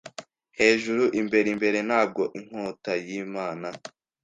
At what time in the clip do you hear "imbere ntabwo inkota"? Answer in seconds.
1.53-2.93